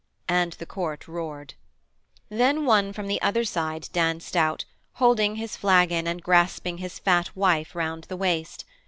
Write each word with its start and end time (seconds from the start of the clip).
and 0.29 0.53
the 0.53 0.65
Court 0.65 1.07
roared. 1.07 1.53
Then 2.27 2.65
one 2.65 2.91
from 2.91 3.05
the 3.05 3.21
other 3.21 3.43
side 3.43 3.87
danced 3.93 4.35
out, 4.35 4.65
holding 4.93 5.35
his 5.35 5.55
flagon 5.55 6.07
and 6.07 6.23
grasping 6.23 6.79
his 6.79 6.97
fat 6.97 7.35
wife 7.35 7.75
round 7.75 8.05
the 8.05 8.17
waist. 8.17 8.65